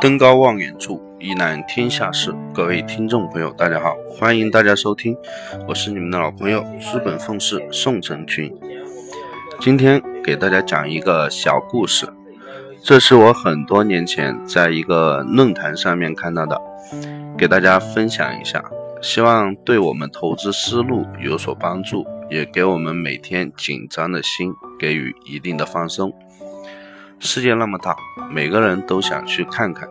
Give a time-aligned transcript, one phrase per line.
[0.00, 2.32] 登高望远处，一览天下事。
[2.54, 5.16] 各位听众朋友，大家好，欢迎大家收听，
[5.66, 8.48] 我是你们的老朋友资本奉仕宋成群。
[9.60, 12.06] 今天给大家讲一个小故事，
[12.80, 16.60] 这是我很多年前在一个论坛上面看到的，
[17.36, 18.64] 给大家分享一下，
[19.02, 26.12] 希望对我们投资思路有所帮助，也给我们每天紧张的心给予一定的放松。
[27.20, 27.96] 世界那么大，
[28.30, 29.88] 每个人都想去看看，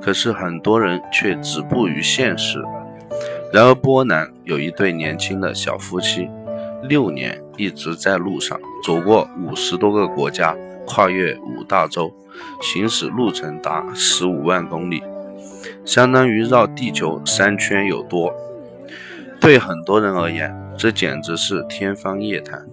[0.00, 2.62] 可是很多人却止步于现实。
[3.52, 6.28] 然而，波兰有一对年轻的小夫妻，
[6.82, 12.12] 六年一直在路上，走过五十多个国家，跨越五大洲，
[12.60, 15.02] 行驶路程达十五万公里，
[15.84, 18.32] 相当于绕地球三圈有多。
[19.40, 22.66] 对很多人而言，这简直是天方夜谭。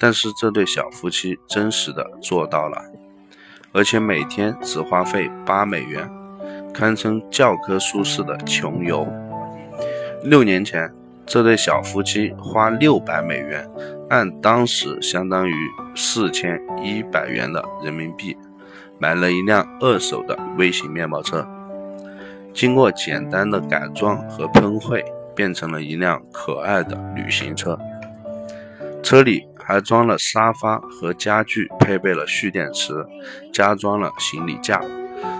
[0.00, 2.80] 但是这对小夫妻真实的做到了，
[3.72, 6.08] 而且每天只花费八美元，
[6.72, 9.06] 堪称教科书式的穷游。
[10.22, 10.94] 六年前，
[11.26, 13.68] 这对小夫妻花六百美元，
[14.08, 15.54] 按当时相当于
[15.96, 18.36] 四千一百元的人民币，
[19.00, 21.44] 买了一辆二手的微型面包车，
[22.54, 27.76] 经过简单的改装和喷绘，变成了一辆可爱的旅行车。
[29.02, 29.44] 车里。
[29.68, 33.04] 还装了沙发和家具，配备了蓄电池，
[33.52, 34.80] 加装了行李架。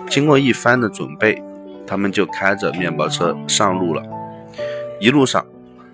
[0.07, 1.43] 经过一番的准备，
[1.87, 4.03] 他们就开着面包车上路了。
[5.01, 5.47] 一路上，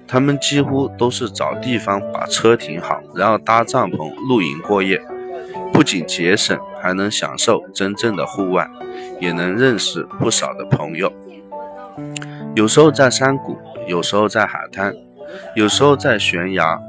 [0.08, 5.00] 他们几乎都是找地方把车停好，然后搭帐篷露营过夜。
[5.72, 8.68] 不仅节省，还能享受真正的户外，
[9.20, 11.12] 也能认识不少的朋友。
[12.56, 14.92] 有时候在山谷，有时候在海滩，
[15.54, 16.80] 有时候在悬崖。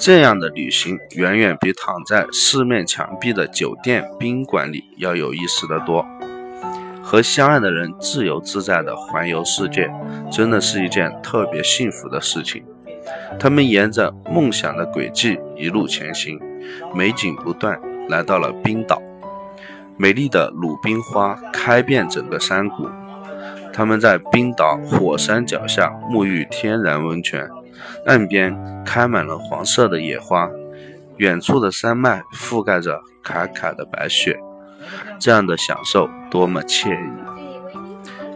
[0.00, 6.06] 这样的旅行远远比躺在四面墙壁的酒店宾馆里要有意思的多。
[7.02, 9.90] 和相爱的人自由自在地环游世界，
[10.30, 12.64] 真的是一件特别幸福的事情。
[13.40, 16.38] 他们沿着梦想的轨迹一路前行，
[16.94, 19.02] 美景不断，来到了冰岛。
[19.96, 22.88] 美丽的鲁冰花开遍整个山谷。
[23.72, 27.48] 他们在冰岛火山脚下沐浴天然温泉。
[28.06, 30.48] 岸边开满了黄色的野花，
[31.16, 34.38] 远处的山脉覆盖着凯凯的白雪，
[35.18, 37.10] 这样的享受多么惬意！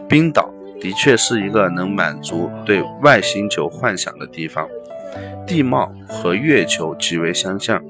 [0.09, 4.69] 冰岛的确是一个能满足对外星球幻想的地方，
[5.47, 7.83] 地貌和月球极为相像。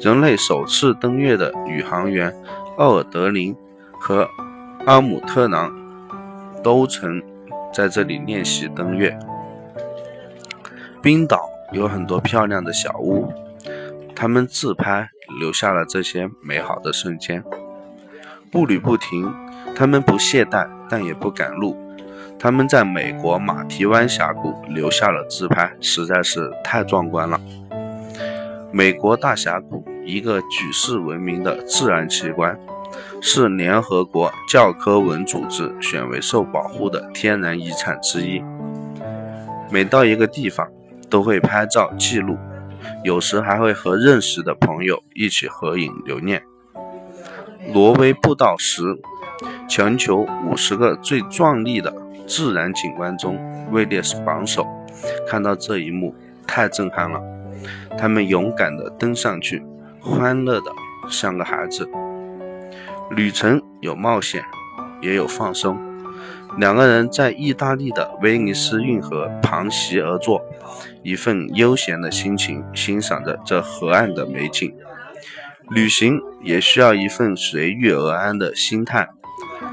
[0.00, 2.34] 人类首次登月的宇航员
[2.76, 3.54] 奥尔德林
[3.92, 4.28] 和
[4.86, 5.72] 阿姆特朗
[6.62, 7.22] 都曾
[7.72, 9.16] 在这里练习登月。
[11.04, 13.30] 冰岛有很多漂亮的小屋，
[14.16, 17.44] 他们自拍留下了这些美好的瞬间。
[18.50, 19.30] 步履不停，
[19.76, 21.76] 他们不懈怠，但也不赶路。
[22.38, 27.38] 他们在美国马蹄湾峡谷留下了自拍，实在是太壮观了。
[28.72, 32.58] 美国大峡谷，一个举世闻名的自然奇观，
[33.20, 38.42] 是联合国教科文组织选为受保护的天然遗产之一。
[39.70, 40.66] 每到一个地方，
[41.08, 42.36] 都会拍照记录，
[43.02, 46.42] 有时还会和认识的朋友一起合影留念。
[47.72, 48.82] 挪威步道石，
[49.68, 51.94] 全球五十个最壮丽的
[52.26, 53.38] 自然景观中
[53.70, 54.66] 位列榜首。
[55.26, 56.14] 看到这一幕，
[56.46, 57.20] 太震撼了。
[57.96, 59.64] 他们勇敢地登上去，
[60.00, 60.70] 欢乐的
[61.08, 61.88] 像个孩子。
[63.10, 64.42] 旅程有冒险，
[65.00, 65.93] 也有放松。
[66.56, 70.40] 两个人在意大利的威尼斯运河旁席而坐，
[71.02, 74.72] 一份悠闲的心情欣赏着这河岸的美景。
[75.70, 79.08] 旅行也需要一份随遇而安的心态。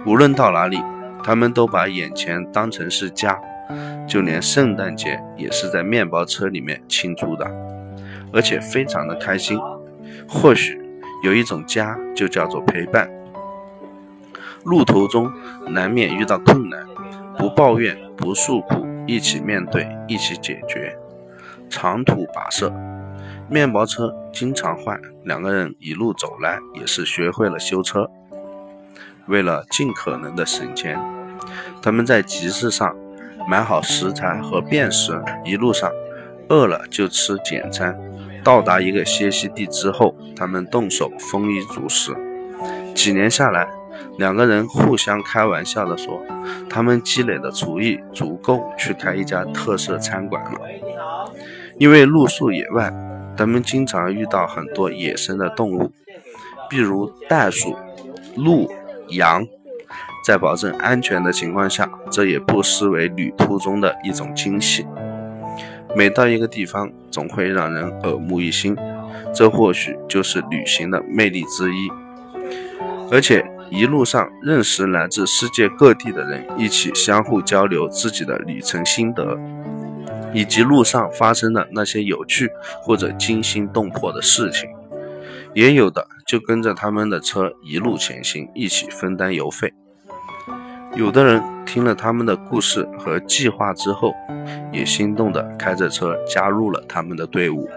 [0.06, 0.80] 无论到哪里，
[1.24, 3.40] 他们都把眼前当成是家，
[4.08, 7.46] 就连圣诞节也是在面包车里面庆祝的，
[8.34, 9.60] 而且非常的开心。
[10.28, 10.82] 或许
[11.24, 13.08] 有一种家，就叫做陪伴。
[14.64, 15.32] 路途中
[15.68, 16.86] 难免遇到困难，
[17.38, 20.96] 不抱怨，不诉苦，一起面对，一起解决。
[21.70, 22.72] 长途跋涉，
[23.50, 28.10] 面包车经常坏，两个人一路走来也是学会了修车。
[29.28, 31.00] 为了尽可能的省钱，
[31.82, 32.96] 他们在集市上
[33.48, 35.90] 买好食材和便食，一路上
[36.50, 38.00] 饿了就吃简餐。
[38.44, 42.14] 到达一个歇息地之后，他们动手丰衣足食。
[42.94, 43.68] 几年下来。
[44.18, 46.22] 两个人互相开玩笑地说
[46.70, 50.60] ：“他们积累的厨艺足够去开一家特色餐馆了。”
[51.80, 52.94] 因为露宿野外，
[53.36, 55.92] 他们经常遇到很多野生的动物，
[56.70, 57.76] 比如袋鼠、
[58.36, 58.70] 鹿、
[59.10, 59.46] 羊。
[60.24, 64.86] 在保证安全的情况下，这也不失为旅途中的一种惊喜。
[65.96, 68.78] 每到一个地方，总会让人耳目一新，
[69.34, 71.90] 这或许就是旅行的魅力之一。
[73.12, 79.40] 而且一路上认识来自世界各地的人，一起相互交流自己的旅程心得。
[80.34, 82.50] 以及路上发生的那些有趣
[82.82, 84.70] 或者惊心动魄的事情，
[85.54, 89.74] 也有的就跟着他们的车一路前行，一起分担油费。
[90.96, 94.14] 有的人听了他们的故事和计划之后，
[94.72, 97.70] 也心动的开着车加入了他们的队伍。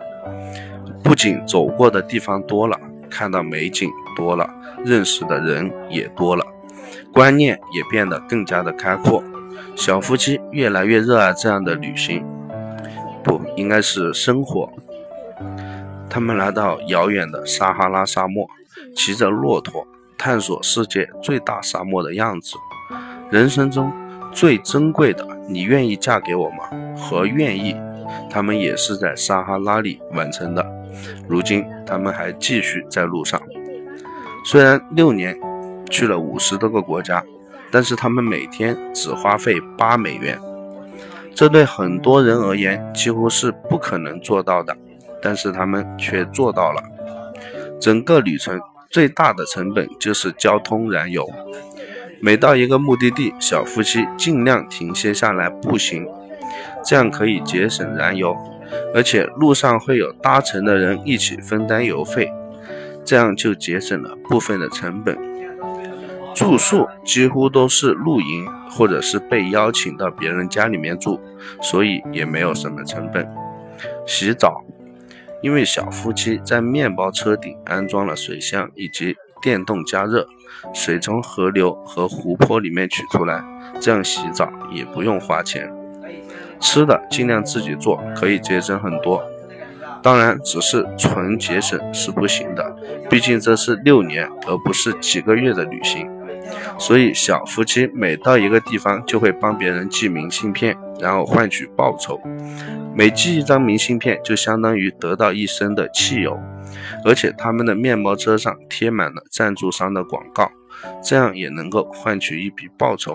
[1.03, 2.79] 不仅走过的地方多了，
[3.15, 4.51] 看到美景多了，
[4.85, 6.45] 认识的人也多了，
[7.13, 9.23] 观念也变得更加的开阔。
[9.77, 12.25] 小夫妻越来越热爱这样的旅行。
[13.23, 14.69] 不应该是生活。
[16.11, 18.47] 他们来到遥远的撒哈拉沙漠，
[18.97, 19.87] 骑着骆驼
[20.19, 22.57] 探索世界最大沙漠的样子。
[23.31, 23.93] 人生中
[24.33, 26.65] 最珍贵的，你愿意嫁给我吗？
[26.97, 27.77] 和愿意，
[28.29, 30.84] 他们也是在撒哈拉里完成的。
[31.29, 33.41] 如今他们还继续在路上。
[34.45, 35.37] 虽然六年
[35.91, 37.25] 去了五十多个国家，
[37.71, 40.39] 但是他们每天只花费八美元。
[41.35, 44.77] 这对很多人而言几乎是不可能做到的，
[45.21, 46.83] 但是他们却做到了。
[47.81, 51.29] 整个旅程最大的成本就是交通燃油。
[52.21, 56.07] 每到一个目的地，小夫妻尽量停歇下来步行，
[56.85, 58.37] 这样可以节省燃油，
[58.95, 62.33] 而且路上会有搭乘的人一起分担油费，
[63.05, 65.17] 这样就节省了部分的成本。
[66.35, 71.21] 住宿几乎都是露营，或者是被邀请到别人家里面住，
[71.63, 73.25] 所以也没有什么成本。
[74.05, 74.65] 洗澡，
[75.43, 80.27] 因为小夫妻在面包车顶安装了水箱以及电动加热，
[80.73, 83.45] 水从河流和湖泊里面取出来，
[83.81, 85.73] 这样洗澡也不用花钱。
[86.65, 89.23] 吃的尽量自己做，可以节省很多。
[90.03, 92.75] 当然，只是纯节省是不行的，
[93.11, 96.11] 毕竟这是六年而不是几个月的旅行。
[96.79, 102.19] 所以，小夫妻每到一个地方，就会帮别人寄明信片，然后换取报酬。
[102.95, 106.39] 每寄一张明信片，就相当于得到一升的汽油。
[107.05, 110.51] 而且，他们的面包车上贴满了赞助商的广告，
[111.03, 113.15] 这样也能够换取一笔报酬。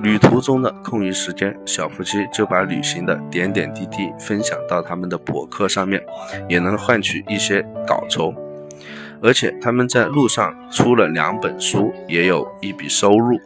[0.00, 6.02] 旅途中的空余时间，小夫妻就把旅行的点点滴滴分享到他们的博客上面，
[6.48, 8.34] 也能换取一些稿酬。
[9.22, 13.38] 而且他们在路上出了两本书，也有一笔收入，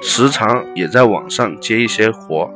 [0.00, 2.52] 时常也在网上接一些活，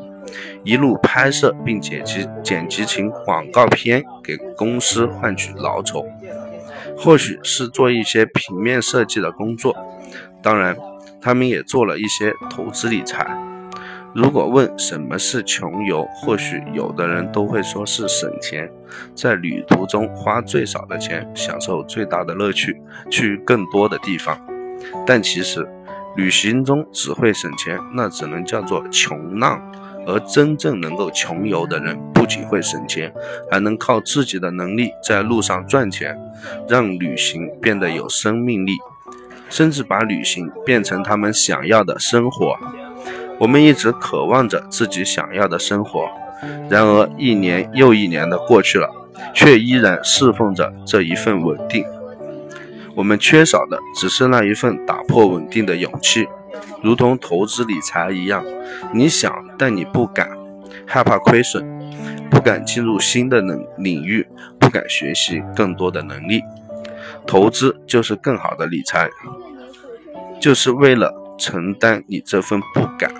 [0.64, 6.04] 一路拍摄并剪辑剪辑成广告片给公司换取劳酬，
[6.98, 9.76] 或许是做一些平面设计的工作，
[10.42, 10.76] 当然
[11.26, 13.26] 他们也做了一些投资理财。
[14.14, 18.70] 如果问什么是穷游，或许有的人都会说是省钱，
[19.12, 22.80] 在旅途中花最少的钱，享受最大的乐趣，
[23.10, 24.40] 去更多的地方。
[25.04, 25.68] 但其实，
[26.14, 29.60] 旅行中只会省钱，那只能叫做穷浪。
[30.06, 33.12] 而真正能够穷游的人，不仅会省钱，
[33.50, 36.16] 还能靠自己的能力在路上赚钱，
[36.68, 38.76] 让旅行变得有生命力，
[39.48, 42.56] 甚至把旅行变成他们想要的生活。
[43.38, 46.08] 我们一直渴望着自己想要的生活，
[46.70, 48.88] 然而一年又一年的过去了，
[49.34, 51.84] 却依然侍奉着这一份稳定。
[52.94, 56.26] 我们缺少的只是那一份打破稳定的勇气，
[56.82, 58.42] 如同投资理财一样，
[58.94, 60.30] 你想，但你不敢，
[60.86, 61.62] 害怕亏损，
[62.30, 64.26] 不敢进入新的领领域，
[64.58, 66.40] 不敢学习更多的能力。
[67.26, 69.08] 投资就是更好的理财，
[70.40, 71.22] 就是为了。
[71.38, 73.12] 承担你这份不敢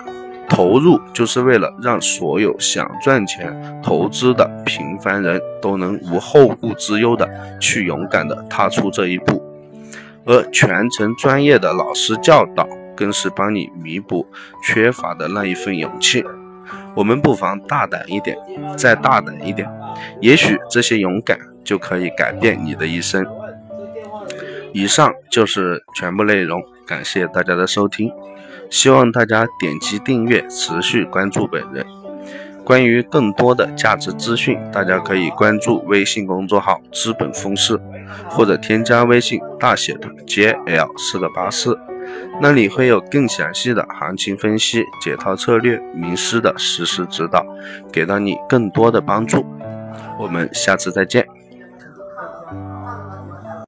[0.49, 9.39] 投入，就是为了让所有想赚钱投资的平凡人都能无后顾之忧的去勇敢的踏出这一步，
[10.25, 14.25] 而全程专业的老师教导，更是帮你弥补
[14.63, 16.25] 缺乏的那一份勇气。
[16.95, 18.35] 我们不妨大胆一点，
[18.75, 19.69] 再大胆一点，
[20.21, 23.23] 也许这些勇敢就可以改变你的一生。
[24.73, 26.61] 以上就是全部内容。
[26.85, 28.11] 感谢大家的收听，
[28.69, 31.85] 希望大家点击订阅，持续关注本人。
[32.63, 37.79] 关于更多的价值资讯，大家可以关注微信公众号“资本风势”，
[38.29, 41.77] 或者添加微信大写的 JL 四个八四，
[42.41, 47.45] 那里会有更详细的行情分析、解套策略、名师的实时指导，
[47.91, 49.45] 给到你更多的帮助。
[50.19, 51.25] 我们下次再见。